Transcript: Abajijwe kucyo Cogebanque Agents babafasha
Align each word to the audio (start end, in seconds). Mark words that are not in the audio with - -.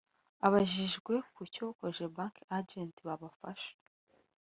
Abajijwe 0.45 1.13
kucyo 1.35 1.65
Cogebanque 1.79 2.41
Agents 2.57 3.03
babafasha 3.07 3.71